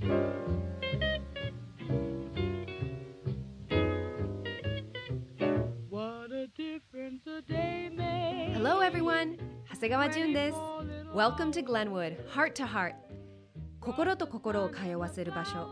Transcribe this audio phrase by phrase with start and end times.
[0.00, 0.10] Hello
[8.82, 9.38] everyone!
[9.72, 10.56] 長谷川淳です。
[11.14, 12.94] Welcome to Glenwood Heart to Heart.
[13.80, 15.68] 心と心を通わせる場所。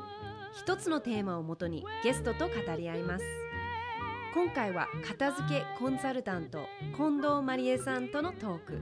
[0.57, 3.25] 一つのテーマをもとにゲストと語り合います。
[4.35, 6.67] 今回は片付けコンサルタント
[6.97, 8.79] 近藤まりえさんとのトーク。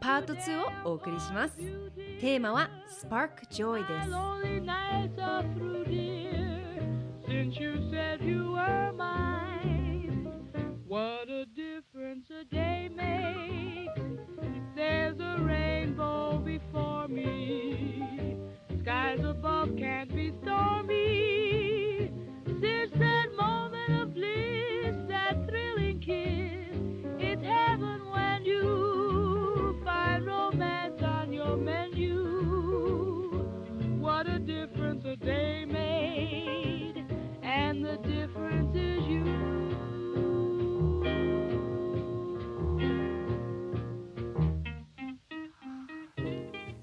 [0.00, 1.87] パート2をお送りします。
[2.20, 4.10] テーマは Spark Joy です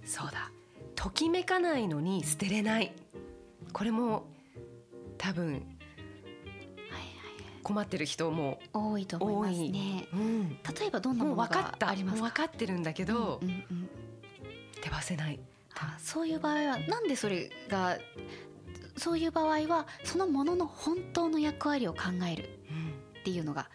[0.06, 0.52] そうだ。
[0.96, 2.94] ときめかないのに捨てれない。
[3.74, 4.26] これも
[5.18, 5.64] 多分
[7.64, 10.08] 困ってる人も多いと思いますね。
[10.14, 11.88] うん、例えばどんなもの分かった。
[11.88, 12.48] がありますもう分か。
[12.48, 13.90] かってるんだけど、うんうん
[14.82, 15.40] 手放せない。
[15.74, 17.98] あそういう場合はなんでそれが
[18.98, 22.44] そういう場合はそのものの本当の役割を考える
[23.20, 23.68] っていうのが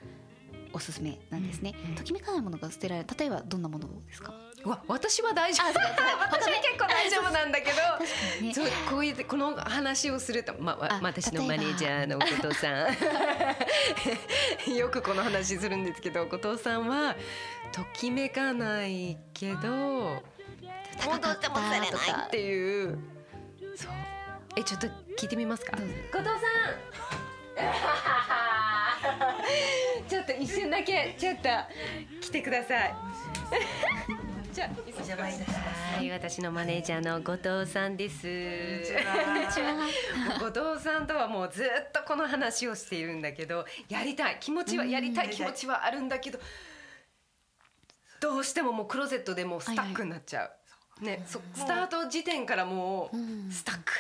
[0.73, 1.75] おすすめなんですね。
[1.85, 1.95] うんうん。
[1.97, 3.09] ときめかないものが捨てられる。
[3.19, 4.33] 例えばどんなものですか？
[4.65, 5.69] うわ私は大丈夫
[6.21, 7.79] 私は結構大丈夫なんだけど、
[8.45, 8.53] ね。
[8.53, 12.89] そうこういうこの話をすると、まあ、あ私のマネージャーの後藤さん。
[14.77, 17.17] よくこの話するんですけど後藤さんは
[17.73, 20.23] ときめかないけど
[20.99, 21.63] 高かったとか
[22.27, 22.99] っていう。
[23.77, 23.93] そう。
[24.57, 25.77] えちょっと聞いてみますか？
[25.77, 26.41] 後藤さん。
[30.09, 31.49] ちょっと一瞬だけちょっと
[32.21, 32.95] 来てください
[34.53, 38.27] じゃあお邪魔いたしますはい私のマネージャーの後藤さんです。
[40.41, 44.39] 後藤さんとはもうずっとこの話をしているんだけどやりたい。
[44.41, 45.31] 気持ちはやりたい。
[45.31, 46.41] 気持ちはあるんだけど
[48.21, 50.51] どうしてももうクローゼットでもうスタックになっちゃ
[51.01, 53.93] う、ねそスタート時点からもうスタック、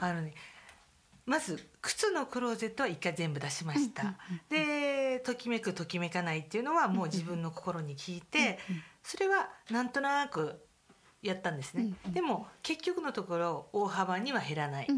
[0.00, 0.34] あのね
[1.26, 4.14] まず靴のクローゼットは一回全部出しました、
[4.48, 8.58] でときめくときめかないっていうのはもう自分の心に聞いて、
[9.02, 10.62] それはなんとなく
[11.22, 14.88] やったんですね、でも結局のところ大幅には減らない、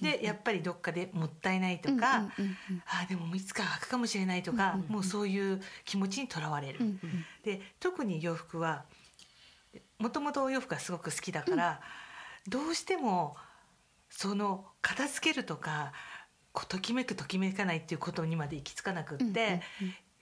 [0.00, 6.80] でやっぱりどっかでもったいないとか、ああでもいつか履くかもしれないとか、もうそういう気持ちにとらわれる、
[7.44, 8.84] で特に洋服は
[9.98, 11.80] もともとお洋服がすごく好きだから、
[12.48, 13.36] どうしても
[14.08, 15.92] その片付けるとか
[16.68, 19.60] ときめくときめかないっていうことにまで行き着かなくって、うんうんうん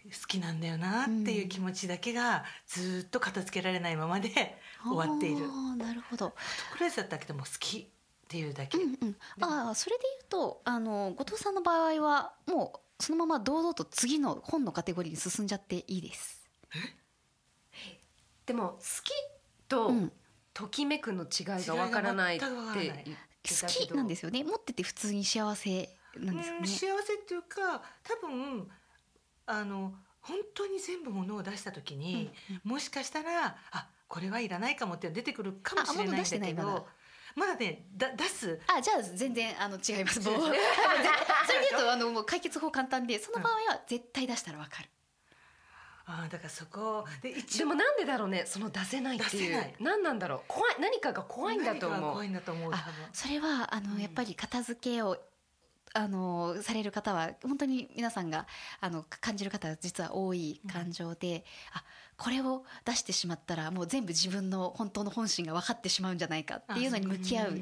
[0.05, 5.47] 好きなんだよなっていう気持ちだけがずっと片付けられないままで終わっている。
[5.47, 6.35] あーなるほど。
[6.75, 7.87] クレスだったけども好きっ
[8.29, 9.17] ていうだけ、うんうん。
[9.41, 16.47] ああそれで言うとあの後藤さんの場合はもうそのまま堂々と次の本のカテゴリーに進んじゃっていいです。
[18.45, 19.11] でも好き
[19.69, 20.13] とうん
[20.53, 22.97] ときめくの違いがわからないって言っ
[23.49, 24.43] 好きなんですよね。
[24.43, 26.59] 持ってて普通に幸せなんですよね。
[26.61, 28.69] うん幸せっていうか多分
[29.47, 32.31] あの本当に全部ものを出した時に、
[32.65, 36.87] もしかしたらあこれはいらないかもって出てくるかもしれないんだけど
[37.35, 40.21] まだねだ出すあじゃあ全然あの違います。
[40.27, 40.59] もうそれで
[41.71, 44.89] 言うとあのもう解決法簡単でその場合は絶対出したらわかる。
[46.07, 49.43] あだからそこで一でもなんでだろうねその出せないっていう。
[49.43, 49.75] 出せない。
[49.81, 50.41] 何なんだろう。
[50.47, 52.13] 怖い何かが怖いんだと思う。
[52.13, 52.77] 怖いんだと思う多分。
[52.77, 55.17] あそれはあのやっぱり片付けを
[55.95, 58.47] あのされる方は本当に皆さんが
[58.81, 61.85] あの感じる方は実は多い感情で、あ
[62.17, 67.53] これを出してしまったらもう全部自分の本当の本心が分かってしまうんじゃないかっていうのに向き合う。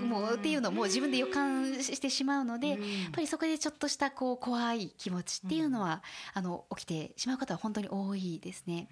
[0.00, 2.78] もうっていうのをもう自分で予感してしまうのでやっ
[3.12, 6.02] ぱりそこでちょっとしたこう怖い気持ちっていうのは、
[6.34, 8.88] あの起きてしまう方は本当に多いですね。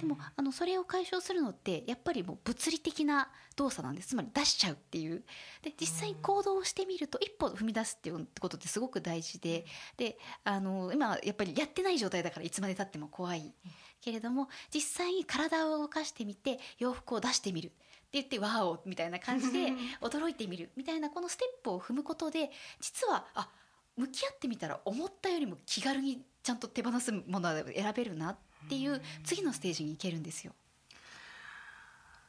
[0.00, 4.08] でもあのそれを解消するのってやっぱりもう物理的な動作なんです。
[4.08, 5.24] つまり出しちゃうっていう。
[5.62, 9.64] で実際に行動をしてみると一歩踏み出すっていうことってすごく大事で。
[9.96, 13.54] であの今やっぱりやってない状態だからいつまでたっても怖い
[14.04, 17.68] けれども実際に体を動かしてみて洋服を出してみる。
[17.68, 17.70] っ
[18.14, 20.70] て言って「ワオ!」みたいな感じで驚いてみる。
[20.76, 23.48] みたいなこのステップを踏むことで実はあ
[23.96, 28.36] 向き合ってみたら思ったよりも気軽にちゃんと手放すものを選べるなっ
[28.68, 30.52] ていう次のステージに行けるんですよ。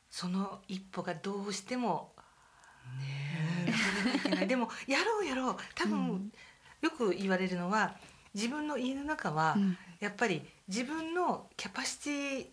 [0.09, 2.13] その一歩がどうしても
[3.67, 4.47] うんそれがいけない。
[4.47, 5.57] でもやろうやろう。
[5.75, 6.31] 多分、うん。
[6.81, 7.97] よく言われるのは
[8.33, 9.77] 自分の家の中は、うん。
[9.99, 12.45] やっぱり自分のキャパシティ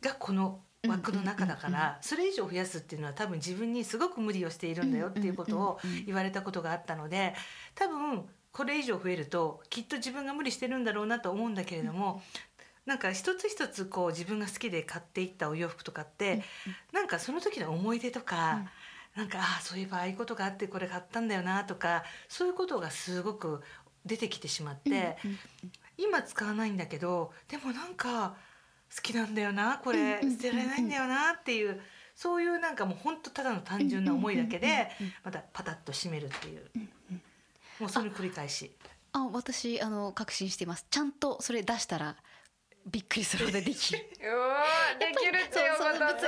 [0.00, 7.34] がこの枠の中だからそれ以上増やすっていうのは多分自分にすごく無理をしているんだよっていうことを言われたことがあったので
[7.74, 12.22] 多分これ以上増えるときっと自分が無理してるんだろうなと思うんだけれども
[12.86, 16.42] なんか一つ一つこう自分が好きで買っていったお洋服とかって
[16.92, 18.62] なんかその時の思い出とか
[19.16, 23.62] なんかああそういえばああいうことがあってこれ買ったんだよなとかそういうことがすごく
[24.04, 25.16] 出てきてしまって。
[25.98, 28.36] うん今使わないんだけどでもなんか
[28.94, 31.80] 好きなんだよなこれ捨てられないんだよなっていう
[32.14, 34.88] そういうなんかもう本当ただの単純な思いだけで
[35.22, 36.62] またパタッと閉めるっていう。
[37.78, 38.72] もうその繰り返し。
[39.12, 40.86] あ私あの確信しています。
[40.90, 42.16] ちゃんとそれ出したら
[42.86, 43.98] びっくりするほどできる。
[44.98, 46.22] できるってよそうことさんで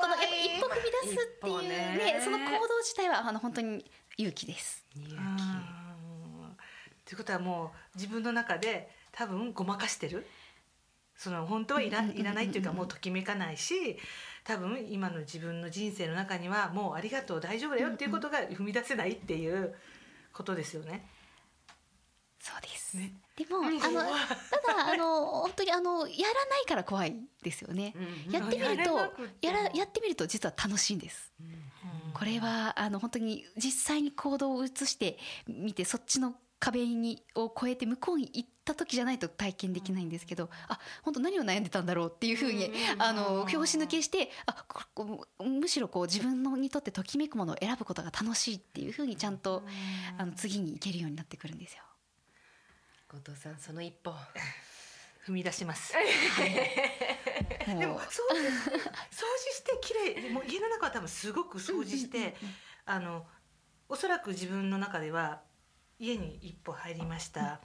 [0.00, 1.68] この一歩踏み出すっていうね
[2.14, 4.84] ねその行動自体はあの本当に勇気です。
[4.96, 6.56] 勇うん
[7.04, 10.26] ということはもう自分の中で多分ごまかしてる？
[11.16, 13.98] その本当はいらいらないっていうかもうときめかないし
[14.44, 19.74] 多分今の自分の人生の中にはもうありがとう大丈夫だよっていうことが踏み出せないっていう
[20.32, 21.04] ことですよね。
[22.40, 23.12] そうです、ね。
[23.36, 28.96] でも、うんあのただあの本当にあのやらないから怖いですよね、うんやってみると
[29.42, 31.32] やらやってみると実は楽しいんです。
[31.40, 32.12] うん。
[32.14, 35.18] これはあの本当に実際に行動を移して
[35.48, 49.62] みてそっちの壁にを越えて向こうに行った時じゃないと体験できないんですけどあ本当何を悩んでたんだろうっていうふうにうんあの拍子抜けしてあここむしろこう自分のにとってときめくものを選ぶことが楽しいっていうふうにちゃんと
[50.18, 51.82] あの次に行けるようになってくるんですよ。
[53.08, 54.12] 後藤さんその一歩
[55.26, 55.94] 踏み出します。
[55.94, 58.10] もうでも掃除掃
[59.10, 62.34] 除して綺麗もう家の中は多分すごく掃除して
[62.86, 63.26] あの
[63.88, 65.42] おそらく自分の中では
[65.98, 67.60] 家に一歩入りました。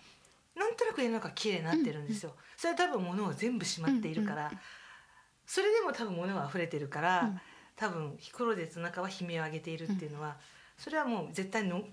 [0.55, 2.35] なんとなく家の中綺麗になってるんですよ。
[2.57, 4.51] それは多分物を全部しまっているから、
[5.45, 7.41] それでも多分物は溢れてるから、うん。
[7.75, 10.37] 多分ヒコロデスの中は悲鳴を上げているっていうのは、
[10.77, 11.83] それはもう絶対の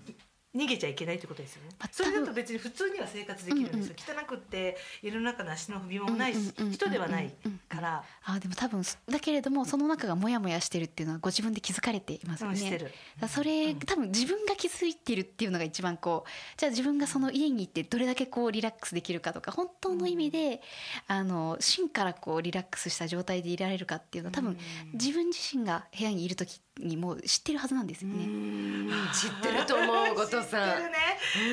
[0.55, 1.89] 逃げちゃいけないってことですよねまあ。
[1.91, 3.95] それだと別に普通には生活できるんですよ。
[3.97, 7.33] 汚くって家の中の足の踏み場もないし、人ではない
[7.69, 8.03] から。
[8.25, 12.91] あでも多分だけれどもその中がモヤモヤしてるっていうのはご自分で気づかれていますよね。
[13.29, 20.61] それ、多分自分が気づいてるっていうのが一番こうじゃあ自分がその家に行ってどれだけこうリラックスできるかとか本当の意味で、
[21.07, 24.57] あの芯からこうリラックスした状態でいられるかっていうのは多分
[24.93, 28.91] 自分自身が部屋にいる時にもう知ってるはずなんですよね。
[29.13, 30.97] 知ってると思う後藤知さんってるね。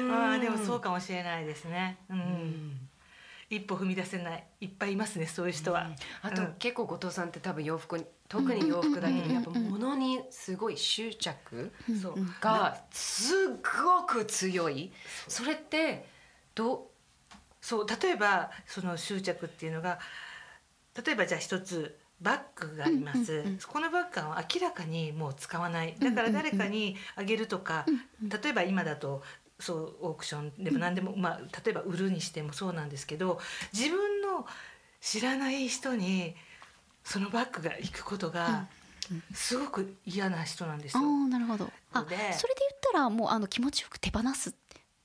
[0.00, 1.99] うんああでもそうかもしれないですね。
[2.08, 2.88] うん。
[3.50, 5.90] 一歩踏み出せないいっぱいいますねそういう人は。
[6.23, 12.14] あと、うん結構後藤さんって多分洋服に特に洋服だけどやっぱ物にすごい執着そう。
[12.40, 14.93] がすごく強い
[15.29, 16.06] それって
[16.55, 16.91] ど
[17.61, 19.99] そう例えばその執着っていうのが
[21.05, 27.85] 例えばじゃあ一つバッグがあります、うんうんうんこのバッグは明らかにもう使わないだから誰かにあげるとか、
[28.23, 29.23] 例えば今だと
[29.61, 33.41] そうオークションでも何でも、まあ、例えば売るにしてもそうなんですけど
[33.73, 34.47] 自分の
[35.00, 36.35] 知らない人に
[37.05, 38.67] そのバッグが行くことが
[39.32, 41.06] すごく嫌な人なんですあよ。
[41.06, 41.70] あなるほど。
[41.93, 44.55] あでそれで言ったらもうあの気持ちよく手放す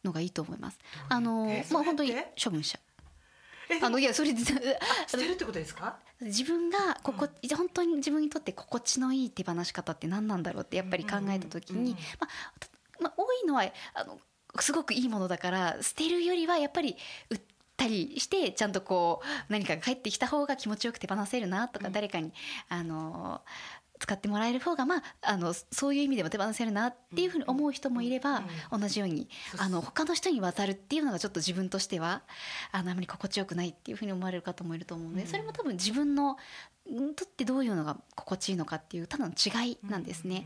[0.04, 0.80] のがいいと思います。
[1.10, 2.78] あのえまあ本当に処分者。
[2.78, 2.93] えでも
[3.82, 5.98] あのいやそれで捨てるってことですか？
[6.22, 12.28] 自分がここ、本当に自分にとって心地のいい手放し方って何なんだろうってやっぱり考えた時に、うんまあ
[12.60, 12.68] た
[13.02, 14.20] まあ、多いのはあの
[14.60, 16.96] すごくいいものだから捨てるよりはやっぱり
[17.30, 17.42] 売っ
[17.76, 22.32] たりしてちゃんとこう何かが返ってきた方が気持ちよく手放せるなとか、誰かに
[22.70, 23.42] あの
[24.04, 32.22] 使ってもらえる方がまああのそういう意味でも手放せるなっていうふうに思う人もいれば、同じようにあの他の人に渡るっていうのがちょっと自分としては
[32.74, 36.38] あのあまり心地よくないっていうふうに思われる方もいると思うので、うんそれも多分自分の
[36.92, 40.46] んとってどういうのが心地いいのかっていうただの違いなんですね。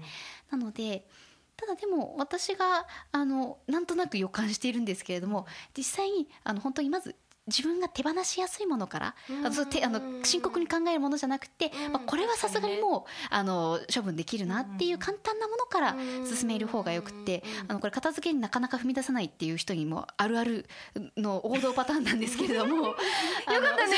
[0.51, 1.07] なので
[1.55, 7.15] ただでも私があのなんとなく予感しているんですけれども実際にあの本当にまず
[7.47, 9.49] 自分が手放しやすいものからあ
[9.89, 20.65] の深刻に考えるものじゃなくて、まあ、これはさすがにもうあの処分できるなっていう簡単なものから進める方がよくてあのこれ片付けになかなか踏み出さないっていう人にもあるある
[21.15, 22.93] の王道パターンなんですけれども よ
[23.45, 23.97] かよかったね。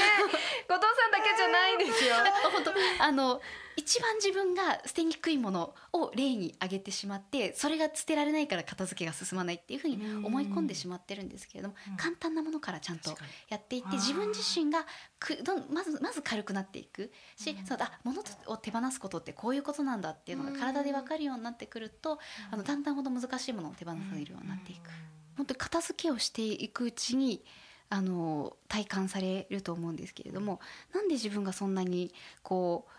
[0.67, 2.15] 後藤さんだけじゃないですよ。
[2.53, 3.03] 本当。
[3.03, 3.41] あの
[3.79, 9.95] 一番自分が捨てにくいものを例に挙げてしまってそれが捨てられないから片付けが進まないっていうふうに
[10.25, 11.95] 思い込んでしまってるんですけれども、うん。
[11.95, 13.11] 簡単なものからちゃんと
[13.47, 14.85] やっていって自分自身が
[15.17, 17.65] くどんまずまず軽くなっていくし、うん。
[17.65, 22.19] そうだ物を手放すことってこういうことなんだっていうのが体で分かるようになってくると、
[22.51, 24.89] あのだんだんほど難しいものを手放せるようになっていく。
[25.37, 27.45] 本当に片付けをしていくうちに
[27.89, 30.59] あの体感されると思うんですけれども
[30.93, 32.98] なんで自分がそんなにこう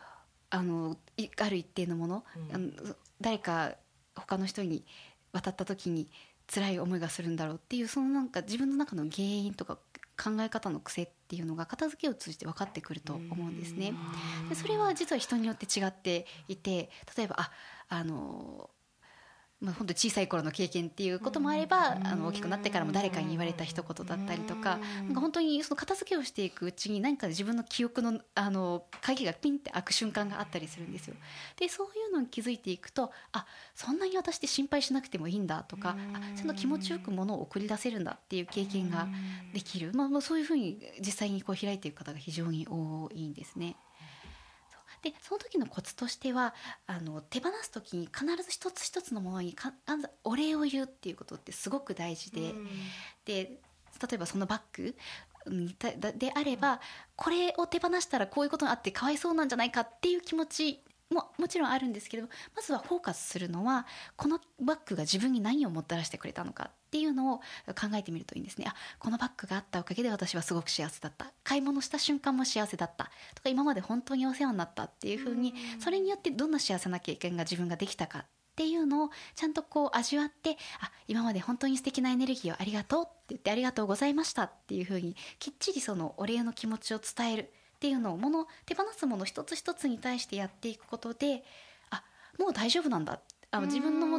[0.50, 2.54] あのいある一定のもの、うん。
[2.54, 3.74] あの誰か
[4.14, 4.84] 他の人に
[5.32, 6.08] 渡った時に
[6.52, 9.78] 辛い思いがするんだろうっていうそのなんか自分の中の原因とか
[10.22, 13.94] 考え方の癖っていうのが片付けを通じて分かってくると思うんですね。
[14.48, 17.52] でそれは実は人によって違っていて例えばあ
[17.88, 18.68] あの
[19.60, 31.14] まあ、本当小さい頃の経験っていうこともあれば、あの大きくなってからも誰かに言われた一言だったりとか、なんか本当にその片付けをしていくうちに何か自分の記憶のあの鍵がピンって開く瞬間があったりするんですよ。
[31.56, 39.08] でそういうのに気づいていくとあそんなに私って心配しなくてもいいんだとかあちゃんと気持ちよくものを送り出せるんだっていう経験が
[39.52, 43.76] できる、まあ、まあそういうふうに実際にこう開いていく方が非常に多いんですね。
[45.02, 46.54] でその時のコツとしては
[46.86, 49.72] あの手放す時に必ず一つ一つのものにか
[50.24, 52.54] お礼を言うっていうことってすごく大事で、
[53.24, 53.60] で
[54.00, 54.94] 例えばそのバッグ
[56.16, 56.80] であれば
[57.16, 60.80] これを手放したらこういうことがあってかわいそうなんじゃないかっていう気持ち
[61.10, 68.66] ももちろんあるんですけれどもまずはフォーカスするのはこのバッグが自分に何をもたらしてくれたのかっていうのを考えてみるといいんですね。
[68.68, 71.32] あこのバッグがあったおかげで私はすごく幸せだった。
[71.44, 73.10] 買い物した瞬間も幸せだった。
[73.36, 78.24] とか今まで本当にお世話になったっていうふうにそれによってどんな幸せな経験が自分ができたかっ
[78.56, 87.42] ていうのをちゃんとこう味わってあ今まで本当に素敵なエネルギーをありがとうって言ってありがとうございましたっていうふうにきっちりそのお礼の気持ちを伝える
[87.76, 91.42] っていうのをもの手放すもの一つ一つに対してやっていくことで
[91.88, 92.02] あ
[92.38, 93.20] もう大丈夫なんだ
[93.52, 94.18] あ自分のも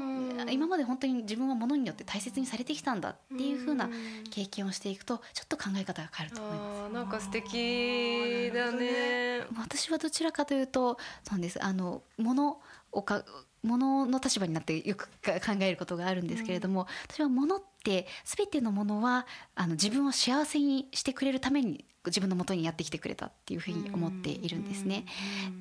[0.49, 3.89] 今まで本当に自分はものによって大切にされてきたんだっていうふうな
[4.29, 6.81] 経験をしていくとちょっと考え方が変わると思います。
[6.81, 9.45] あーなんか素敵だね。
[9.57, 11.63] 私はどちらかというとそうです。
[11.63, 12.59] あの物
[12.91, 13.23] をか
[13.63, 25.05] 物の立場になってよくか考えることがあるんですけれども、私は物って全てのものはあの自分を幸せにしてくれるために自分の元にやってきてくれたっていうふうに思っているんですね。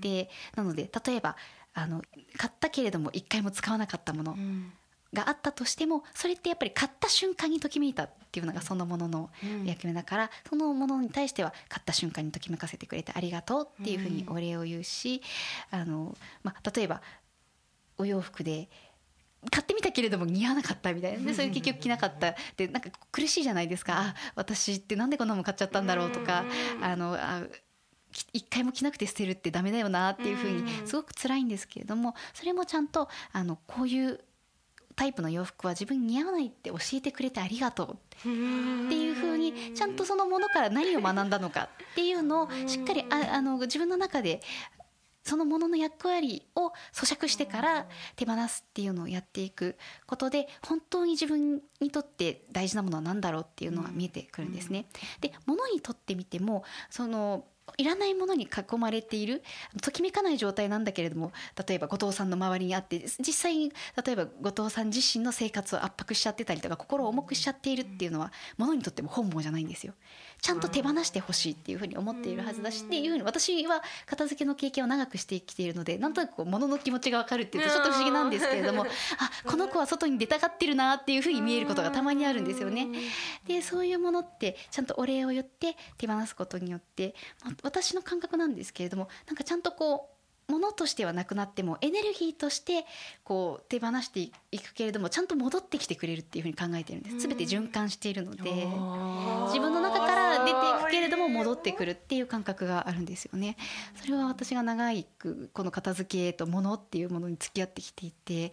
[0.01, 1.37] でなので例えば
[1.75, 2.03] あの
[2.37, 4.37] 買ったけれども一回も使わなかったもの
[5.13, 9.31] があったとしてもそれってやっぱり買った瞬間にときめいたっていうのがそのものの
[9.65, 15.21] 役目だから、そのものに対しては買った瞬間にときめかせてくれてありがとうっていうふうにお礼を言うし、
[15.71, 17.03] あのまあ、例えば
[17.99, 18.69] お洋服で
[19.51, 22.35] 買ってみたけれども似合わなかったみたいなでそれ結局着なかった。
[22.57, 23.99] でなんか苦しいじゃないですか。
[23.99, 26.45] あ私ってなんでこんなもん買っちゃったんだろうとか
[26.83, 27.70] あのあき
[28.33, 34.21] 一回も着なくて捨てるってダメだよなっていうふうにすごく辛いんですけれどもそれもちゃんとあのこういう
[34.97, 44.43] タイプの洋服は自分に似合わないって教えてくれてありがとうっていうふうにちゃんとそのものから何を学んだのかっていうのをしっかりああの自分の中で
[45.25, 47.87] そのものの役割を咀嚼してから
[48.17, 49.77] 手放すっていうのをやっていく
[50.07, 54.87] ことで本当に自分にとって大事なものは何だろうっていうのが見えてくるんですね。
[55.21, 57.45] で物にとってみてもその
[57.79, 59.43] いらないものに囲まれている
[59.83, 61.33] ときめかない状態なんだけれども
[61.67, 63.73] 例えば後藤さんの周りにあって実際に
[64.05, 69.95] 例えば後藤さん自身の生活を圧迫しちゃってたりとか心を重くしちゃっているっていうのはものにとっても本望じゃないんですよ。
[70.41, 78.85] ちゃんと手放してほしいっていうふうに思っているはずだしっていうふうに私は片付けの経験を長くしてきているのでなんとなくこう物の気持ちが分かるっていうとちょっと不思議なんですけれども
[79.19, 82.89] あこの子は外に出たがってるなっていうふうに見えることがたまにあるんですよね。
[83.47, 90.20] でそういうものってちゃんとお礼を言って手放すことによって、まあ私の感覚なんですけれどもなんかちゃんとこう
[90.51, 92.85] 物としてはなくなってもエネルギーとして
[93.25, 97.19] こう手放していくけれどもちゃんと戻ってきてくれるっていうふうに考えてるんです。
[97.21, 98.43] 全て循環しているので
[99.47, 100.55] 自分の中から出てい
[100.85, 103.57] くけれども戻ってくるっていう感覚があるんですよね。
[104.01, 108.53] それは私が長いくこの片付けと物っていうものに付き合ってきていて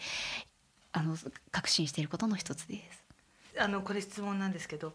[0.94, 1.16] あの
[1.52, 3.04] 確信していることの一つです。
[3.60, 4.94] あのこれ質問なんですけど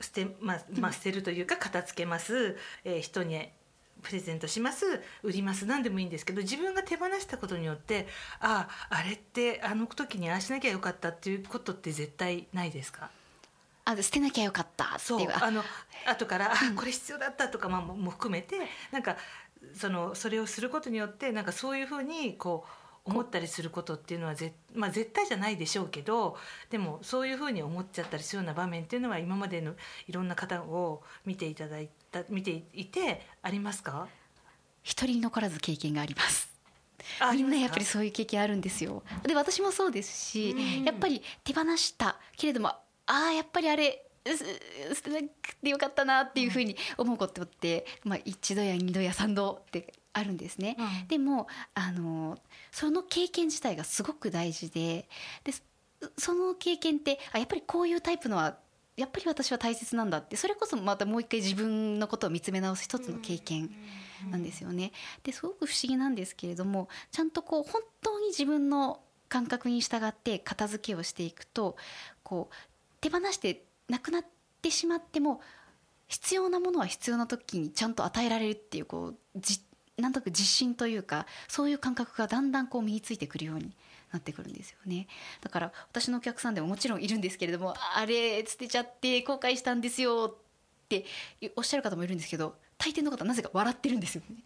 [0.00, 3.48] 捨て,、まあまあ、捨てるというか片付けます、えー人に
[4.02, 4.84] プレゼントします
[5.22, 8.06] 売ります何でもいいんですけど自分が手放したことによって
[8.40, 13.10] あああれってあの時にああしなきゃよかったっていうことって絶対ないですか？
[13.84, 15.62] あ捨てなきゃよかったってそうあの
[16.06, 18.56] 後から、あこれ必要だったとか、まあ、もも含めて
[18.92, 19.16] なんか
[19.74, 26.36] そのそれをすることによってなんかそういうふうにこう思ったりすることっていうのはぜ、まあ、絶対じゃないでしょうけど
[26.70, 29.74] でもそういうふうに思っちゃったりするような場面っていうのは今までの
[30.06, 34.06] いろんな方を見ていただいた見ていてありますか？
[34.82, 36.50] 一人残らず経験があります。
[37.18, 39.02] あみんなやっぱりそういう経験あるんですよ。
[39.24, 40.54] で私もそうですし、
[40.84, 50.76] やっぱり手放したけれどもああやっぱりあれ捨てなくてよかったなっていうふうに思うことって、まあ、一度や二度や三度ってあるんですね。
[50.78, 51.08] うん。
[51.08, 52.38] でもあの
[52.70, 55.08] その経験自体がすごく大事で
[55.42, 55.62] でそ
[56.18, 58.56] その経験ってあやっぱりこういうタイプのは
[58.96, 63.70] やっぱり私は大切なんだってそれこそまたもう一回自分のことを見つめ直す一つの経験
[64.30, 64.92] なんですよね。
[65.24, 71.76] ですごく不思議なんですけれどもちゃんとこう本当に自分の感覚に従って片付けをしていくと
[72.22, 72.54] こう
[73.00, 74.24] 手放してなくなっ
[74.60, 75.40] てしまっても
[76.06, 79.60] 必要なものは必要な時にちゃんと与えられるっていうこうじ
[79.96, 83.74] なんとなく自信というかそういう感覚がだんだんこう身についてくるように
[84.12, 85.08] なってくるんですよね。
[85.40, 91.04] だから私のお客さんでももちろんいるんですけれどもあれ捨てちゃって後悔したんですよって
[91.56, 94.36] おっしゃる方もいるんですけど大抵の方はなぜか笑ってるんですよね。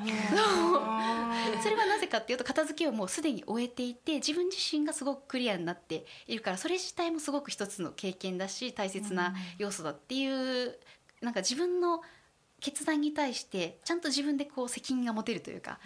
[0.00, 10.78] それはなぜかっていうと片付けをもうすでに終えていて自分自身がすごくクリアになっているからそれ自体もすごく一つの経験だし大切な要素だっていう
[11.20, 12.02] なんか自分の
[12.60, 15.78] 決断に対してちゃんと自分でこう責任が持てるというか、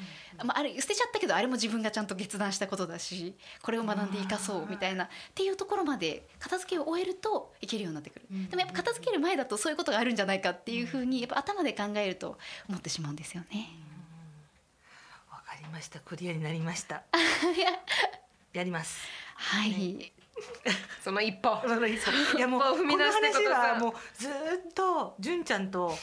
[0.45, 12.38] まあ、あれ捨てちゃったけどあれも自分がちゃんと決断したことだしこれを学んで生かそうみたいなっていうところまで片付けを終えるといけるようになってくる、でもやっぱ片付ける前だとそういうことがあるんじゃないかっていうふうにやっぱ頭で考えると
[12.69, 13.69] 思ってしまうんですよね。
[15.31, 16.00] わかりました。
[16.00, 17.02] クリアになりました。
[18.52, 19.00] やります。
[19.37, 20.12] はい、
[21.02, 21.61] その一歩。
[22.37, 24.33] いやもう一歩踏み出してこの話はもうずー
[24.71, 25.97] っと純ちゃんと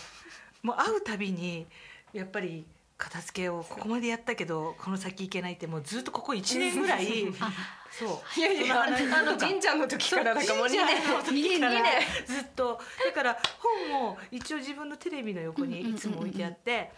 [0.63, 1.65] もう会うたびに
[2.13, 2.65] やっぱり
[2.97, 7.05] 片付けをここまでやったけどこの先行けないってもうずっとここ1年ぐらい
[7.91, 8.39] そう。
[8.39, 11.81] いやいやあの神ちゃんの時からだからもう2年2年二年
[12.25, 12.79] ずっと。
[13.05, 16.91] だから本も一応自分のテレビの横にいつも置いてあって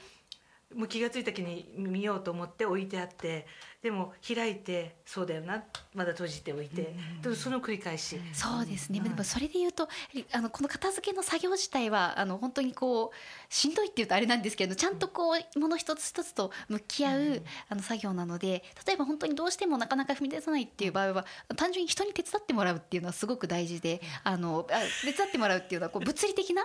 [0.75, 3.47] もう気が付いた時に見ようと思って置いてあって
[3.83, 5.61] でも開いてそうだよな。
[5.93, 6.95] まだ閉じておいて。
[7.21, 8.17] でもその繰り返し。
[8.31, 9.89] そうですね、でもそれで言うと
[10.31, 21.25] あのこの片付けの作業自体はあの本当にこうしんどいっていうとあれなんですけどちゃんとこうもの一つ一つと向き合う、あの作業なので例えば本当にどうしてもなかなか踏み出さないっていう場合は
[21.57, 24.73] 単純に人に手伝ってもらうっていうのはすごく大事であのあ
[25.05, 26.63] 手伝ってもらうっていうのはこう物理的な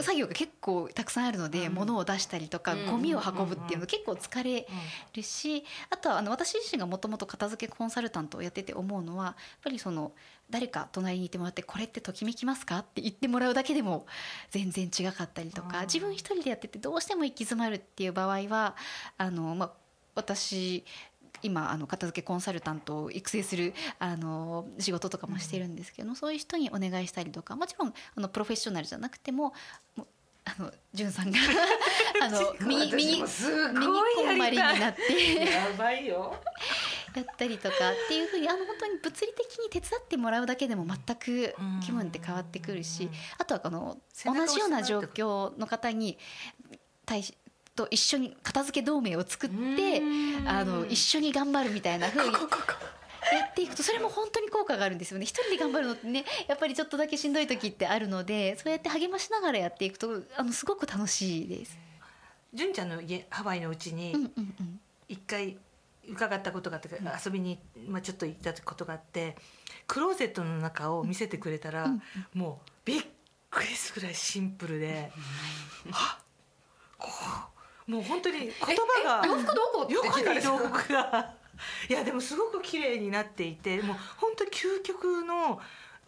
[0.00, 4.66] 作業が結構たくさんあるので、物を出したりとかゴミを運ぶっていうの結構疲れ
[5.14, 10.12] るしあとはあの私自身がもともと片付けコンサルタントをやってて思うのはやっぱりその
[10.48, 14.06] 誰か隣にいてもらって「これってときめきますか?」って言ってもらうだけでも
[14.50, 18.76] 全然違かったりとか自分一人でやっててどうしても行き詰まるっていう場合は
[19.18, 19.72] あの、まあ、
[20.14, 20.84] 私
[21.42, 29.54] 今あの片付けコンサルタントを育成するあの仕事とかもしてるんですけど、そういう人にお願いしたりとかもちろんあのプロフェッショナルじゃなくても
[30.58, 31.38] あのじゅんさんが
[32.22, 35.44] あの右右右す右こんまりになって。
[35.44, 36.34] やばいよ。
[37.14, 43.08] やったりとかっていうふうにあの本当に物理的に手伝ってもらうだけでも全く気分って変わってくるし
[43.38, 46.18] あとはこの同じような状況の方に
[47.06, 47.36] 対し
[47.74, 50.02] と一緒に片付け同盟を作って
[50.46, 52.36] あの一緒に頑張るみたいなふうに。
[53.32, 55.24] やっていくとそれも本当に効果があるんですよね。
[55.24, 61.78] 一人で頑張るのってねやっぱりちょっとだけしんどい時ってあるのでそうやって励ましながらやっていくとあのすごく楽しいです。
[62.52, 64.30] 純ちゃんの家ハワイのうちに
[65.08, 65.56] 一回
[66.08, 66.88] 伺ったことがあって
[67.24, 69.36] 遊びに、まあ、ちょっと行ったことがあって
[69.86, 71.88] クローゼットの中を見せてくれたら、
[72.34, 73.02] もうびっ
[73.50, 75.10] くりするぐらいシンプルで、
[75.90, 76.24] はっ
[76.98, 77.08] こ
[77.88, 78.52] うもう本当に言
[79.04, 81.34] 葉が洋服どこ洋服が
[81.88, 85.60] いやでもすごく綺麗になっていてもう本当に究極の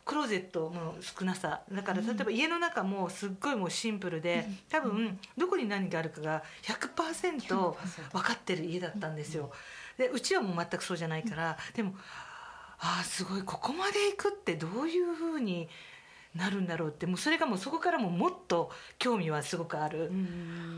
[0.05, 1.61] クローゼットの少なさ。
[1.71, 7.75] だから例えば家の中もすっごいもうシンプルで多分どこに何があるかが100%
[8.13, 9.53] 分かってる家だったんですよ。
[9.97, 11.95] でうちはもう全くそうじゃないからでも
[12.81, 15.69] ああすごいここまで行くってどういうふうに
[16.35, 20.11] なるんだろうってもうそれがもうそこからももっと興味はすごくある。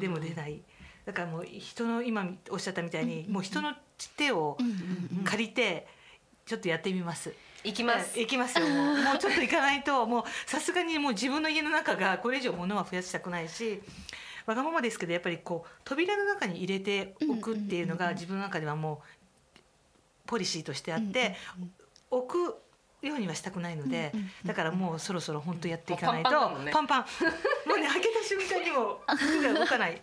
[0.00, 0.60] でも出ない。
[1.06, 3.74] だからもう人の今おっしゃったみたいにもう人の
[4.16, 4.56] 手を
[5.24, 5.86] 借りて
[6.46, 7.32] ちょっとやってみます。
[7.64, 8.18] 行きます。
[8.18, 8.68] 行きますよ。
[8.68, 13.82] もう もうちょっと行かないともうさすがにもう自分の家の中がこれ以上物は増やしたくないし
[14.46, 19.02] わがままですけどやっぱりこう扉の中に入れておくっていうのが自分の中ではも
[19.56, 19.58] う
[20.26, 21.36] ポリシーとしてあって
[22.10, 22.60] 置く
[23.06, 24.12] ようにはしたくないので
[24.44, 27.06] だからもうそろそろ本当やっていかないとパンパンだ
[27.66, 30.02] もうね開けた瞬間にもう服が動かない。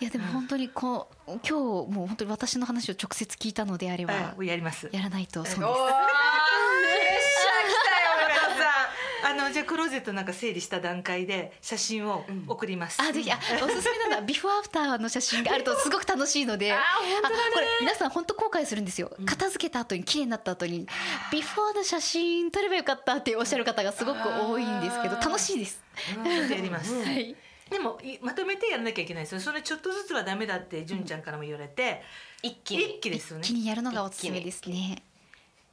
[0.00, 4.88] いやでも本当にこう今日もう本当に私の話を直接聞いたのであれば、はい、やります。
[4.92, 5.56] やらないと損です。
[5.56, 8.68] おープレッシャーきたよ岡田さん。
[8.68, 16.76] あ あのじゃあクローゼットなんか整理した段階で写真を送ります、あぜひあ おすすめなのはビフォーアフターの写真があるとすごく楽しいので あ
[17.22, 19.16] これ皆さん本当後悔するんですよ。
[19.24, 20.86] 片付けた後に綺麗になった後に
[21.32, 25.82] ビフォーの写真撮ればよかったっておっしゃる方がすごく多いんですけど楽しいです。
[26.18, 27.34] うんやります、はい
[27.74, 29.40] でもいまとめてやらなきゃいけないですよ。
[29.40, 32.02] それちょっとずつはダメだって純ちゃんからも言われて、
[32.40, 32.84] 一気に。
[32.84, 33.42] 一気ですよね。
[33.44, 35.02] 気にやるのがおすすめですね。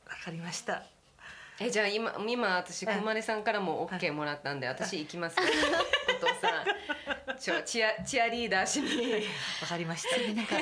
[0.08, 0.82] わかりました。
[1.60, 2.96] えじゃあ今今私うん。
[2.96, 5.38] こまねさんからも OK もらったんで私行きます。
[5.38, 7.38] よ後藤さん。
[7.38, 9.28] ちょチアチアリーダーしに。
[9.62, 10.34] わかりました。
[10.34, 10.56] なんか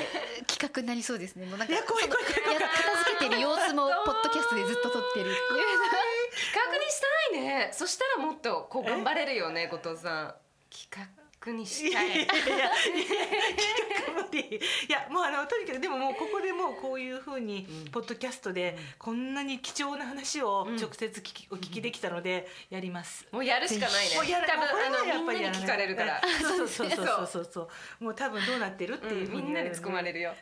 [0.46, 1.46] 企画になりそうですね。
[1.46, 5.34] もうなんかいや怖い怖い怖いそのや片付けてる様子もポッドキャストでずっと撮ってるっていう。
[6.52, 7.00] 企画にし
[7.32, 7.70] たいね。
[7.72, 10.34] そしたらもっとこう頑張れるよね後藤さん。
[10.70, 11.19] 企画
[11.50, 23.26] にしたいいやいやいや企画無理いやもうあのとにかくでももうここでもうこういうふうにポッドキャストでこんなに貴重な話を直接聞き、お聞きできたのでやります。
[23.32, 27.68] もうやるしかないねもうやら多分これはあのみんなに聞かれるからそうそうそうそうそうそ
[28.00, 30.34] うもう多分どうなってるっていうみんなに突っ込まれるよ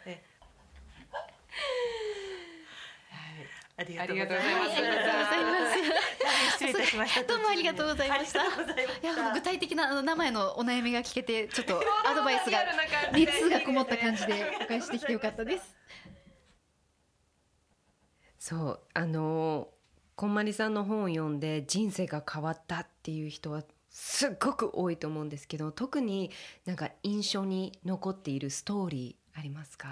[3.78, 6.17] ありがとうございますありがとうございます。
[6.88, 7.22] しました。
[7.24, 8.40] どうもありがとうございました。
[8.40, 8.46] い
[9.02, 12.58] やた具体的なあの名前のお悩みが聞けてちょっとアドバイスが
[13.12, 15.76] 熱がこもった感じでお返しできてよかったです。
[18.38, 19.68] そうあの
[20.16, 26.30] こんまりさんの本を読んで人生が変わったっていう人はすっごく多いと思うんですけど特に
[26.64, 29.88] なんか印象に残っているストーリーありますか、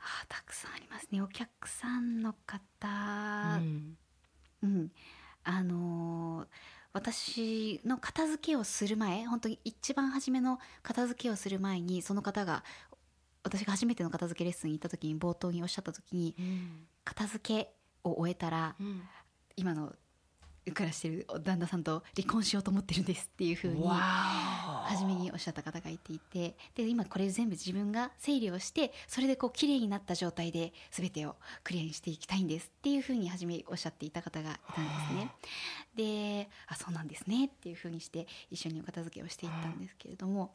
[0.00, 1.20] あーたくさんありますね。
[1.20, 3.96] お客さんの方、うん。
[4.62, 4.90] うん
[5.48, 6.46] あのー
[6.92, 12.64] 私の片付けをする前本当に一番初めの片付けをする前にその方が
[13.42, 16.34] 私が初めての片付けレッスンに行った時に冒頭におっしゃった時に
[17.04, 17.70] 片付け
[18.02, 19.02] を終えたらうん。
[19.56, 19.94] 今の
[20.72, 35.30] 暮らしてる旦那さんと離婚しようと思ってるんですっていうふうに初めにおっしゃった方がいていてで今これ全部自分が整理をしてそれでこう綺麗になった状態で全てをクリアにしていきたいんですっていうふうに初めおっしゃっていた方がいたんですね。
[35.96, 40.54] であそうなんですねっていうふうにして一緒にお片付けをしていったんですけれども。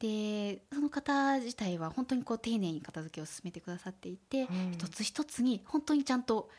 [0.00, 6.50] でその方自体は本当にこう丁寧に片付けを進めてくださっていて、うん一つ一つに本当にちゃんと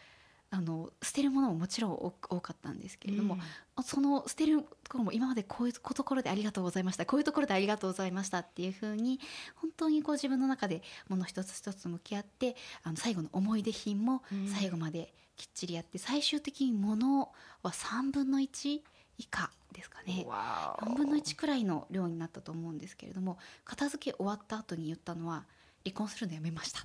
[0.51, 3.37] あの捨てるものももちろん多多かったんですけれども、
[3.83, 7.05] その捨てるところも今までこういうところでありがとうございました。
[7.05, 9.19] こういうところでありがとうございましたっていうふうに
[9.55, 14.47] 本当にこう自分の中でもの一つ一つ向き合ってあの最後の思い出品もうん。
[14.47, 17.31] 最後まできっちりやって最終的に物
[17.61, 18.81] は3分の1
[19.19, 20.25] 以下ですかね。
[20.27, 25.45] わー4分の1くらいの量になったと思うんですけれども片付け終わった後に言ったのは
[25.85, 26.79] 離婚するのやめました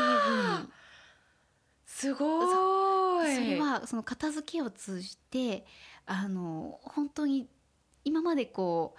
[0.00, 0.68] いうふうに。
[1.86, 3.34] すごい。
[3.34, 5.64] それはその片付けを通じて
[6.06, 7.48] あの本当に
[8.04, 8.98] 今までこう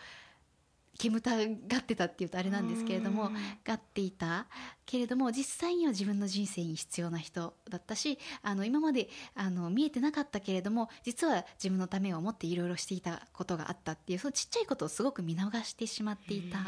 [0.97, 1.43] 煙たが
[1.79, 3.33] ってたっていうとあれなんですけれどもうん。
[3.63, 4.47] がっていた
[4.85, 16.59] けれども実際には自分の人生に必要な人だったしあの今まであの見えてなかったけれども実は自分のためを思っていろいろしていたことがあったっていうそのちっちゃいことをすごく見逃してしまっていた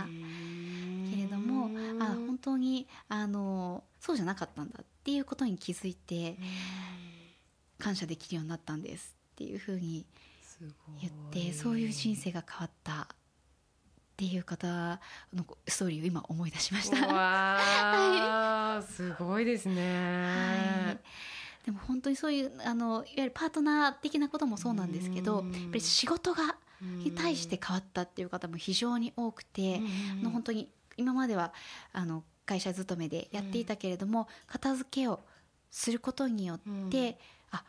[1.12, 1.70] けれども
[2.02, 6.38] あ本当にあのそうじゃなかったんだっていうことに気づいて
[7.78, 10.06] 感謝できるようになったんですっていうふうに
[11.02, 13.08] 言ってそういう人生が変わった
[14.15, 15.01] っていう方
[15.34, 18.82] のストーリーを今思い出しました。
[18.84, 20.99] すごいですね、はい。
[21.65, 25.51] でも本当にそういうあのいわゆるパートナー的なこともそうなんですけどうん。
[25.51, 29.82] やっぱり仕事がに対して変わったっていう方も非常に多くて、
[30.21, 31.54] あの本当に今までは
[31.91, 35.19] あの会社勤めでやっていたけれども、片付けを
[35.71, 37.15] することによって、うん。
[37.51, 37.65] あ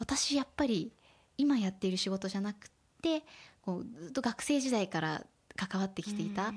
[0.00, 0.92] 私やっぱり
[1.38, 2.68] 今やっている仕事じゃなく
[3.00, 3.22] て
[3.62, 5.24] こうずっと学生時代から
[5.56, 6.52] 関わってきていた、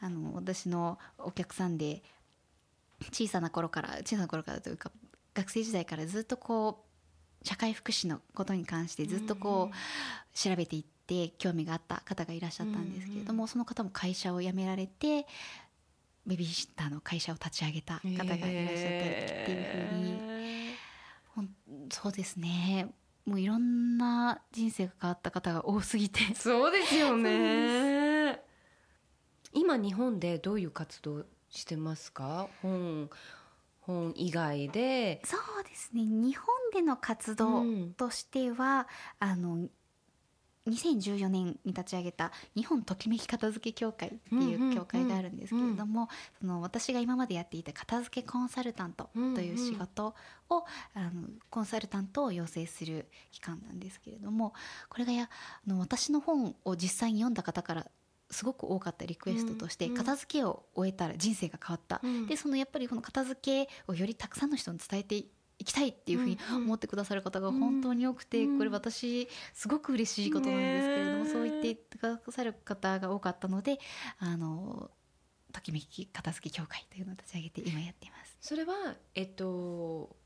[0.00, 2.02] あの私のお客さんで
[3.12, 4.90] 小さな頃から小さな頃からというか
[5.34, 6.84] 学生時代からずっとこ
[7.42, 15.26] う社会福祉のことに関してずっとこう調べていって興味があった方がいらっしゃったんですけれども、その方も会社を辞められて
[16.26, 18.74] ベビーシッターの会社を立ち上げた方がいらっしゃったりっ
[19.46, 22.88] ていうふうに、そうですね。
[23.26, 26.34] もういろんな人生が変わった方が多すぎて。
[26.34, 28.19] そうですよね
[29.52, 32.48] 今日本でどういう活動してますか？
[32.62, 33.10] 本
[33.80, 35.20] 本以外で。
[35.24, 36.04] そうですね。
[36.04, 37.92] 日本での活動うん。
[37.94, 38.86] としては、
[39.18, 39.68] あの
[40.68, 46.08] 2014年に立ち上げた日本ときめき片付け協会っていう協会があるんですけれども、
[46.38, 50.14] その私が今までやっていた片付けコンサルタントという仕事
[50.50, 54.52] を、あのコンサルタントを養成する機関なんですけれども
[54.88, 55.30] これがや
[55.66, 57.86] あの私の本を実際に読んだ方から
[58.30, 62.26] すごく多かったリクエストとして、片付けを終えたら人生が変わった、うん。
[62.26, 68.58] でそのやっぱりこの片付けをよりたくさんの人に伝えていきたいっていうふうに思ってくださる方が本当に多くて、うん。
[68.58, 73.78] これ私すごく嬉しいことなんですけれども、そう言ってくださる方が多かったので
[74.18, 74.90] あの
[75.52, 78.36] ときめき片付け協会というのを立ち上げて今やっています。
[78.40, 80.16] それはえっと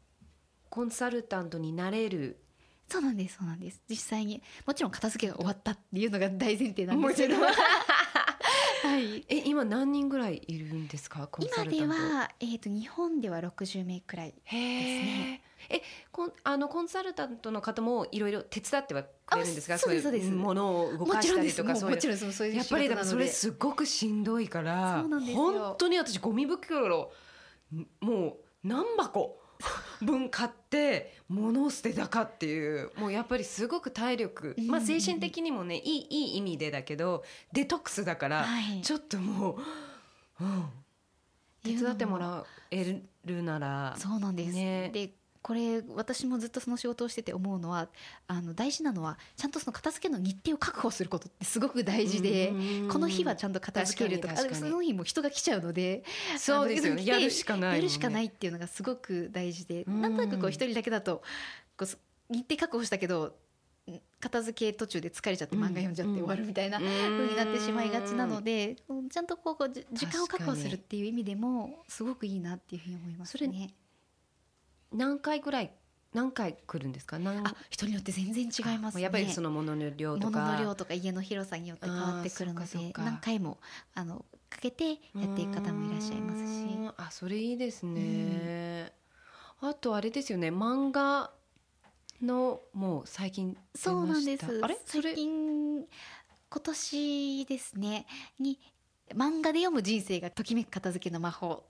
[0.69, 2.41] コンサルタントになれる。
[2.87, 3.81] そうなんですそうなんです。
[3.89, 7.37] 実際にもちろん片付けが終わったっていうのが大前提なんですけど
[8.87, 9.25] はい。
[9.29, 11.27] え今何人ぐらいいるんですか？
[11.29, 12.15] コンサ今でルタント。
[12.17, 14.57] は、えー、と日本では60名くらいへ
[15.33, 19.75] ええコンあのコンサルタントの方もいろいろ手伝ってはくれるんですか？
[19.75, 20.27] あそうですそうです。
[20.27, 21.95] いうものを動もかしたりとかそうい
[22.53, 22.55] う。
[22.57, 25.03] やっぱりでもそれすごくしんどいから
[25.35, 27.11] 本当に私ゴミ袋
[28.01, 29.41] もう何箱
[30.03, 38.83] 分買って物を捨てたかっていうもうやっぱりすごく体力、まあ、精神的にもねいいいい意味でだけどデトックスだから、はい。
[38.83, 39.59] ちょっとも
[40.41, 40.65] う、うん、
[41.65, 44.91] 手伝ってもらえるならそうなんです、ね。
[44.93, 45.11] で
[45.45, 47.89] これ私もずっとその仕事をしてて思うのは
[48.29, 56.03] あの大事なのはちゃんとその片付けの日程を確保することってすごく大事で、うんこの日はちゃんと片付けるとかその日も人が来ちゃうので
[56.39, 57.05] そうですよね。
[57.05, 57.77] やるしかないね。
[57.77, 60.01] やるしかないっていうのがすごく大事で、うん。
[60.01, 61.19] なんとなくこう一人だけだと
[61.77, 61.99] こうす
[62.31, 63.37] 日程確保したけど
[63.91, 66.85] ん片付け途中で疲れちゃって漫画読んじゃって終わるみたいなうん。
[66.85, 69.09] 風になってしまいがちなので、うん。
[69.11, 73.75] ちゃんとこうこうじ時間を確保するっていう意味でもすごくいいなっていうふうに思いますね。
[74.95, 75.73] 何回ぐらい
[76.13, 77.19] 何回来るんですか？
[77.19, 79.03] 何あ人によって全然違いますね。
[79.03, 80.39] やっぱりその物の量とか。
[80.41, 83.59] 物の量とか家の広さによって変わってくるので何回も
[83.95, 86.75] あのかけてやっていく方もいらっしゃいますし。
[86.77, 86.93] うん。
[86.97, 88.93] あそれいいですね、
[89.61, 90.51] あとあれですよね。
[90.51, 91.33] 漫画
[92.23, 94.45] のもう最近出そうなんです。
[94.63, 94.79] あれ？
[94.87, 95.11] それ？
[95.11, 95.87] 最近
[96.49, 98.07] 今年ですね。
[98.39, 98.61] に
[99.13, 101.65] 漫画で読む人生がときめく片付けの魔法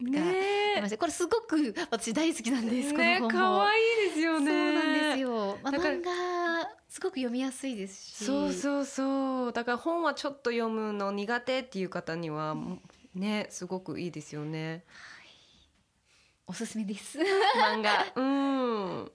[0.00, 3.58] ねこれすごく私大好きなんです、ねこの本も。
[3.58, 4.50] 可愛いですよね。
[4.50, 6.10] そうなんですよ、まあ、漫画
[6.88, 8.24] すごく読みやすいですし。
[8.24, 9.52] そうそうそう。
[9.52, 12.56] だから本はちょっと読むの苦手っていう方には
[13.14, 14.84] ねすごくいいですよね。
[16.46, 17.18] おすすめです。
[17.18, 18.12] 漫画。
[18.14, 18.22] う
[19.04, 19.10] ん。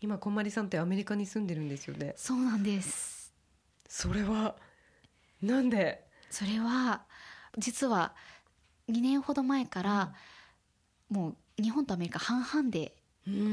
[0.00, 2.14] 今こんまりさんってアメリカに住んでるんですよね。
[2.16, 3.32] そうなんです。
[3.88, 4.56] それは
[5.40, 6.04] なんで？
[6.30, 7.06] それは
[7.56, 8.14] 実は
[8.88, 10.14] 2年ほど前から、
[11.08, 12.94] もう日本とアメリカ半々で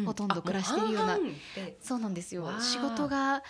[0.05, 2.49] ほとんど暮らしているようなあも半々でそうなんですよ。
[2.59, 3.43] 仕事が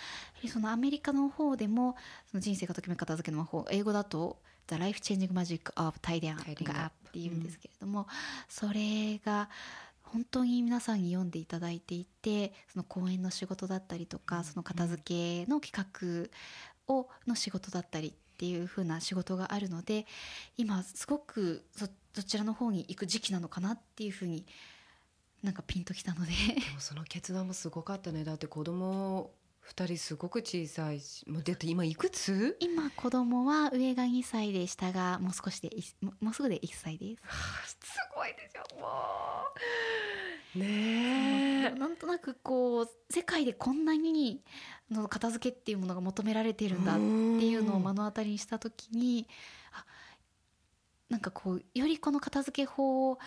[0.48, 1.96] そのアメリカの方でも
[2.30, 6.42] その人生がときめく片付けの魔法英語だと「The Life Changing Magic of Tidying Up」
[6.84, 8.06] Up っていうんですけれども、
[8.48, 9.48] それが
[10.02, 15.02] 本当に皆さんに読んでいただいていてその講演の仕事だったりとか、その片付
[15.44, 16.30] けの企
[16.88, 20.04] 画をの仕事だったりっていう風な仕事があるので
[20.58, 24.44] 今すごくそそちらの方に行く時期なのかなっていう風に
[25.42, 26.32] なんかピンときたので。
[26.78, 32.56] その決断もすごかったねだって子供二人すごく小さいしもうだって今いくつ？
[32.60, 37.76] 今子供は上が2歳で下がもう少しでいももうすぐで1歳です。
[37.80, 38.86] すごいですよも
[40.54, 44.42] うねえなんとなくこう世界でこんなに
[44.75, 49.26] あの片付けっていうものが求められているんだっていうのを目の当たりにした時に
[49.72, 49.84] あ
[51.08, 53.18] なんかこうよりこの片付け法を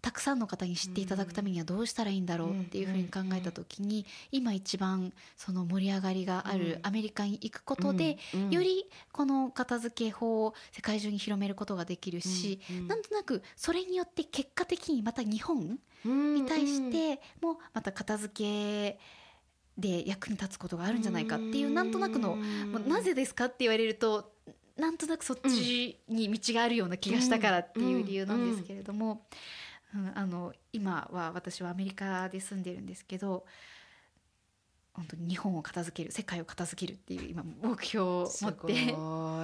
[0.00, 8.18] たくさんの方に知っていただくためにはどうしたらいいんだろうっていうふうに考えた時に今一番その盛り上がりがあるアメリカに行くことで
[8.50, 18.98] よりこの片付け法を世界中に広めることができるし、なんとなくそれによって結果的にまた日本うんに対してもまた片付け
[19.80, 22.36] で役に立つことがあるんじゃないかっていうなんとなくの、
[22.86, 24.32] なぜですかって言われると
[24.76, 29.18] なんとなくそっちに道があるような気がしたからっていう理由なんですけれども、うん
[30.14, 33.44] あの今は私はアメリカで住んでるんですけど
[34.92, 38.92] 本当に日本を片付ける世界を片付けるっていう今目標を持って。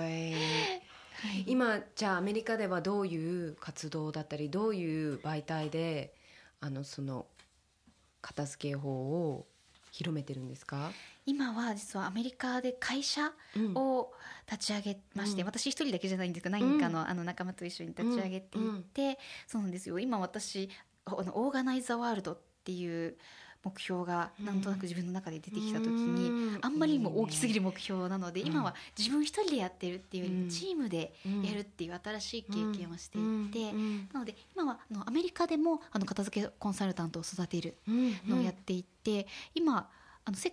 [0.09, 0.33] い。
[0.33, 1.45] はい。
[1.47, 6.15] 今じゃあアメリカではどういう活動だったりどういう媒体で
[6.61, 7.27] あのその
[8.21, 9.47] 片付け法を
[9.97, 10.91] 広めてるんですか、
[11.25, 13.75] 今は実はアメリカで会社うん。
[13.75, 14.13] を
[14.51, 15.49] 立ち上げまして、うん。
[15.49, 19.99] 私一人だけじゃないんですけど何人かの,、あの仲間と一緒に立ち上げていって、そうなんですよ。
[19.99, 20.69] 今私
[21.07, 23.17] あのオーガナイザーワールドっていう
[23.67, 26.59] 目標がなんとなく自分の中で出てきた時に、うん。
[26.63, 28.47] あんまりにも大きすぎる目標なのでうん。
[28.47, 30.45] 今は自分一人でやってるっていうよりうん。
[30.45, 33.21] もチームでねやるっていう新しい経験をしてい
[33.53, 34.09] て、うん。
[34.13, 38.17] なので今はあのアメリカでもあの片付けコンサルタントを育てるうん。
[38.29, 39.91] のをやっていて、今
[40.25, 40.53] あのせ、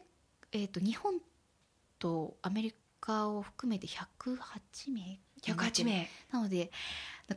[0.51, 1.15] えー、と日本
[1.99, 5.19] とアメリカを含めて108名。
[5.43, 6.09] 108名。
[6.31, 6.71] なので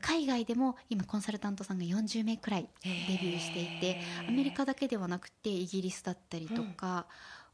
[0.00, 7.06] 海外でも今コンサルタントさんが40名くらいデビューしていてアメリカだけではなくてイギリスだったりとか、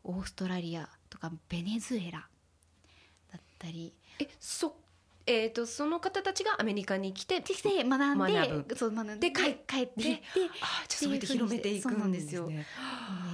[0.05, 2.27] オーストラリアとかベネズエラ
[3.33, 3.93] だったり。
[4.19, 4.77] えそ
[5.25, 8.77] えー、とその方たちがアメリカに来て来て学んで学ぶ。
[8.77, 10.23] そう学んでで帰帰っていって
[10.61, 12.67] あじゃあそうやって広めていくんですね。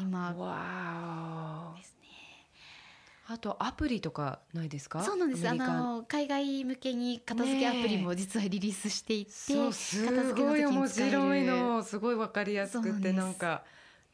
[0.03, 1.98] 今わですね
[3.29, 3.35] あ。
[3.35, 5.03] あとアプリとかないですか？
[5.03, 5.49] そうなんです。
[5.49, 13.63] あの海外向けに片付けアプリも実はリリースしていて、そうす片付けのごい面時に使える白いのすごいわかりやすくてなんか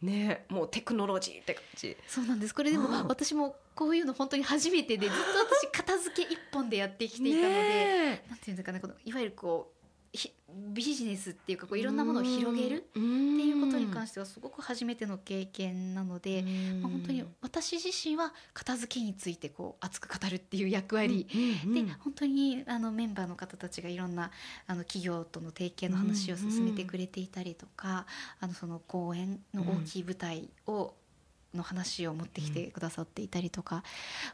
[0.03, 1.96] ねもうテクノロジーって感じ。
[2.07, 2.55] そうなんです。
[2.55, 5.22] これでもうん私もこういうの本当に初めてでずっと
[5.57, 9.73] 私片付け一本でやってきていたので、ねなんていうのかなこのいわゆるこうひ
[10.72, 16.44] ビジネスっていうかこういろんなものを広げるっていうことに関ししてはすごく初めての経験なので、
[16.81, 24.31] まあ、本当に私自身は片付けについてこう熱く語るっていう役割、で本当にあのメンバーの方たちがいろんな
[24.68, 28.07] あの企業との提携の話を進めてくれていたりとか、
[28.40, 30.94] あのその公演の大きい舞台を、
[31.54, 33.82] の話を持ってきてくださっていたりとか、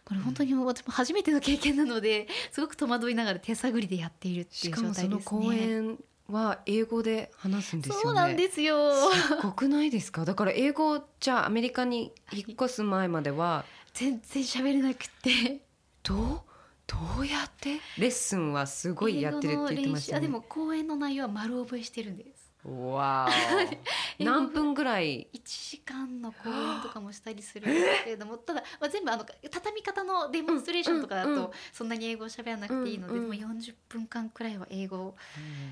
[0.04, 5.38] これ本当に私も初めての経験なのですごく戸惑いながら手探りでやっているっていうしかもそ状態ですね。
[5.38, 8.02] の公演は英語で話すんですよね。
[8.02, 8.92] そうなんですよ。
[9.10, 10.24] すごくないですか？
[10.24, 15.60] だから英語じゃあアメリカに引っ越す前までは全然喋れなくて。
[16.02, 16.40] どう？
[16.86, 17.80] どうやって？
[17.98, 22.49] レッスンはすごいやってるって言ってましたよね英語の練習あでも公演の内容は丸覚えしてるんです。
[22.64, 23.28] わ
[24.18, 28.36] 何分ぐらい？1時間の公演とかもしたりするんですけれども。
[28.38, 31.46] ただ、まあ、全部あの畳み方のデモンストレーションとかだうんうんうん。
[31.46, 35.16] とそんなに英語を喋らなくていいので、うんうんでも40分間くらいは英語を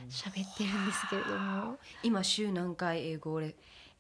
[0.08, 1.78] 喋ってるんですけれども。
[2.02, 3.40] 今週何回英語？
[3.40, 3.54] レ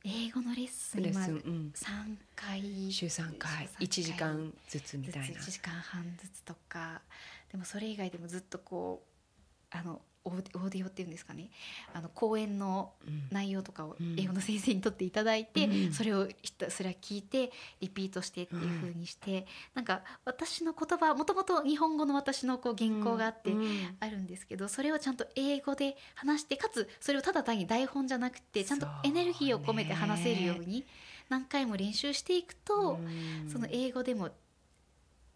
[0.04, 1.72] 英語のレッスンレッ今スンうん。
[1.74, 2.92] 3回。
[2.92, 3.68] 週3回。
[3.80, 5.40] 週1時間ずつみたいな。
[5.40, 7.02] 1時間半ずつとか。
[7.50, 11.50] でもそれ以外でもずっとこうあのオーディオっていうんですかね。
[11.92, 13.28] あの講演のうん。
[13.30, 14.18] 内容とかをうん。
[14.18, 15.92] 英語の先生にとっていただいて、うん。
[15.92, 23.50] それをひたすら聞いてリピートしてっていう風にして、なんか私の言葉もともと日本語の私のこう原稿があって。
[23.50, 23.96] うん。
[24.00, 30.86] あるんですけどそれをちゃんと英語で話してかつそれをただ単に台本じゃなくてちゃんとエネルギーを込めて話せるように
[31.28, 33.50] 何回も練習していくと、うん。
[33.50, 34.30] その英語でも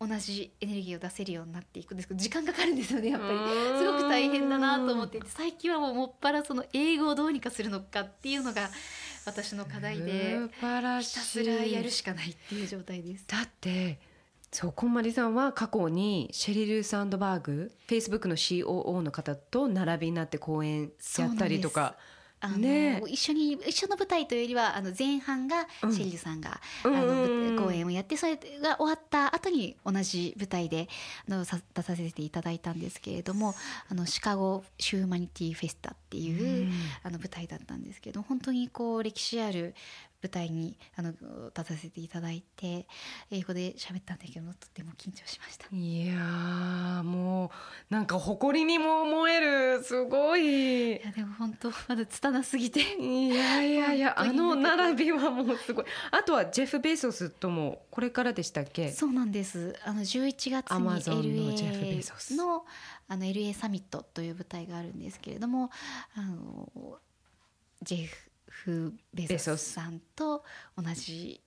[0.07, 3.33] 同じエネルギーを出せるようになっていくんですけど時間かかるんですよねやっぱり。
[3.35, 3.79] うん。
[3.79, 8.71] すごく大変だなと思っていて最近はもうもっぱらその英語をどうにかするのかっていうのが
[9.25, 13.25] 私の課題でひたすらやるしかないっていう状態です。
[13.27, 13.99] だって
[14.51, 21.97] そうこんまりさんは過去にシェリル・サンドバーグ Facebook の COO の方と並びになって講演やったりとか
[22.43, 23.01] あのね。
[23.03, 25.93] え一緒に一緒の舞台というよりはあの前半がうん。
[25.93, 30.89] シェリルさんが、うんあの公演をやってそれが終わった後に同じ舞台で
[31.29, 33.55] あのさ出させていただいたんですけれども
[33.89, 36.73] あのシカゴシューマニティフェスタっていう、うん。
[37.03, 39.75] あの舞台だったんですけど本当にこう歴史ある
[40.23, 41.21] 舞台にあの立
[41.53, 42.87] たせていただいて
[43.31, 45.67] 英語で喋ったんだけどとっても緊張しました。
[45.75, 47.51] いやーも
[47.91, 50.93] うなんか誇りにも思えるすごい。
[50.97, 52.81] いやでも本当まだ拙すぎて。
[52.81, 55.85] いやいやいや あの並びはもうすごい。
[56.13, 58.93] あとはジェフ・ベゾスともこれからでしたっけ？
[58.93, 59.77] そうなんです。
[59.85, 62.35] あの11月に Amazon のジェフベゾス。
[62.35, 62.65] LA の
[63.09, 65.71] あの LA サミットという舞台があるんですけれども、
[66.15, 66.99] あの
[67.83, 68.31] ジェフ
[69.13, 70.45] ベゾスさんと
[70.77, 71.41] 同じ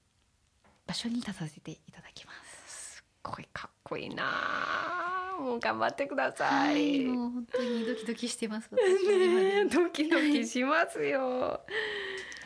[0.87, 2.31] 場所に立たせていただきま
[2.65, 2.95] す。
[2.95, 4.23] すっごいかっこいいな。
[4.25, 8.69] あもう頑張ってくださはい、い、もう本当にドキドキしてます。
[8.71, 9.65] 私は今ね。
[9.65, 11.65] ドキドキしますよ。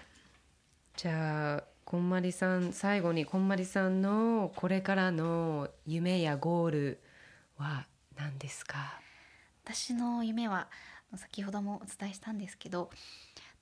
[0.96, 7.00] じゃあこんまりさん最後にこんまりさんのこれからの夢やゴール
[7.58, 9.00] は何ですか？
[9.64, 10.68] 私の夢は
[11.16, 12.90] 先ほどもお伝えしたんですけど、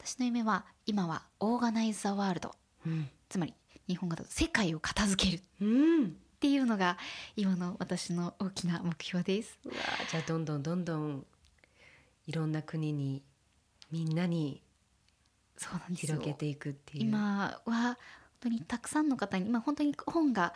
[0.07, 3.53] 私の夢は今はオーガナイズ・ザ・ワールド、うん、つまり
[3.89, 5.43] 日本語だと世界を片付ける。
[5.61, 6.97] うん、っていうのが
[7.35, 9.59] 今の私の大きな目標です。
[9.65, 11.25] うわあじゃあどんどんどんどん
[12.25, 13.21] いろんな国に
[13.91, 14.63] みんなに
[15.93, 17.03] 広げていくっていう。
[17.03, 17.97] 今は本
[18.39, 20.53] 当にたくさんの方に今本当に本が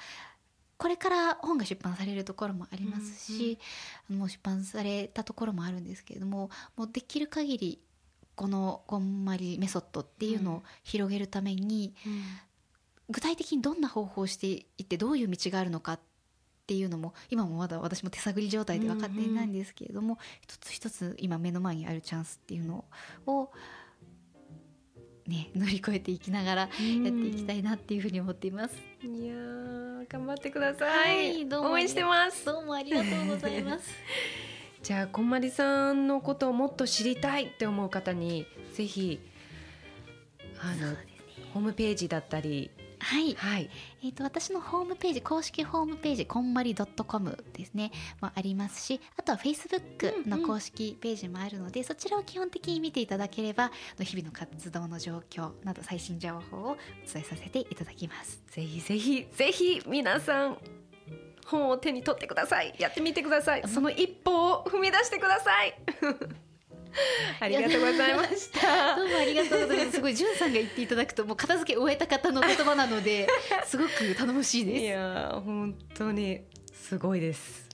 [0.78, 3.60] これから本が出版されるところもありますし、
[4.08, 7.82] もう出版されたところもあるんですけれどももうできる限り
[8.42, 11.94] このこんまりメソッドっていうのを広げるために、
[13.08, 16.00] 具体的にどんな方法をしていってどういう道があるのかっ
[16.66, 22.84] ていうのも今もまだ私も手探り状態で分かっていないんですけれども、一つ一つ今目の前にあるチャンスっていうの
[23.28, 23.52] を
[25.28, 28.76] ね乗り越えていきながらやっていきたいなっていうふうに思っています。
[29.04, 33.86] いやー頑張ってください、はいどうも応援してますどうもありがとうございます。
[34.84, 39.20] じゃあこんまりさんのことをもっと知りたいって思う方にぜひ
[40.60, 40.96] あの、
[41.54, 42.72] ホームページだったり。
[43.00, 43.70] はい、はい。
[44.04, 47.92] えー、と私のホームページ公式ホームページこんまり .com ですね。
[48.22, 56.76] もありますしあとは Facebook の公式ページもあるので、そちらを基本的に見ていただければ日々の活動の状況など最新情報をお
[57.12, 58.44] 伝えさせていただきます。
[58.52, 60.58] ぜひぜひぜひ皆さん
[61.46, 62.74] 本を手に取ってください。
[62.80, 63.64] やってみてください。
[63.68, 65.76] その一歩を踏み出してください。
[67.40, 68.96] ありがとうございました。
[68.98, 69.92] どうもありがとうございます。
[69.94, 73.28] すごいじゅんさんが言っていただくともう片付け終えた方の言葉なので
[73.66, 74.84] すごく頼もしいいです。
[74.86, 76.42] やー本当に
[76.74, 77.70] すごいです。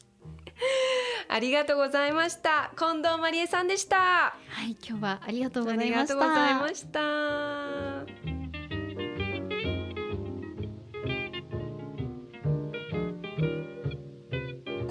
[1.29, 2.71] ありがとうございました。
[2.77, 3.97] 近藤まりえさんでした。
[3.97, 4.35] は
[4.67, 6.69] い、今日はありがとうごあざいましりがとうございたま。
[6.73, 8.26] した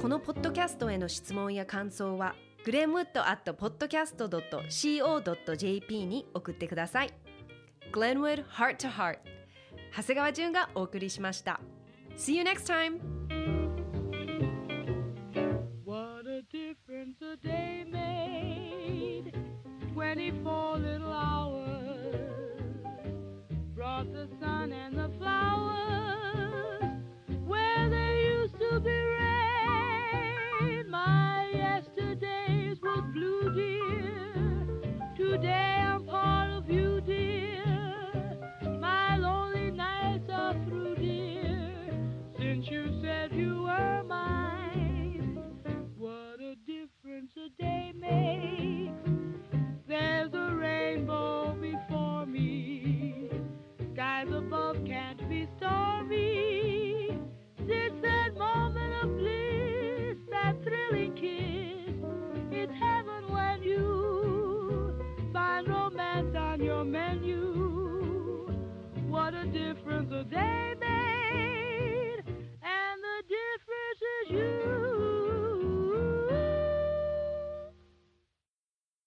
[0.06, 7.12] このポッドキャストへの質問や感想はグレムウッドアットポッドキャストドット CO.jp に送ってください。
[7.92, 11.60] Glenwood Heart 長谷川淳がお送りしました。
[12.16, 13.15] See you next time!